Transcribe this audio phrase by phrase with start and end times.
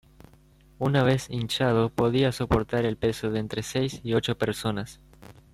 [0.79, 4.99] Una vez hinchado, podía soportar el peso de entre seis y ocho personas.